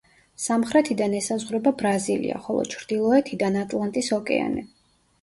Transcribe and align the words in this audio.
სამხრეთიდან 0.45 1.13
ესაზღვრება 1.19 1.75
ბრაზილია, 1.83 2.41
ხოლო 2.49 2.67
ჩრდილოეთიდან 2.75 3.63
ატლანტის 3.65 4.15
ოკეანე. 4.23 4.71